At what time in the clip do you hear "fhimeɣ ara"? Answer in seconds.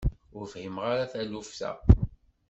0.53-1.11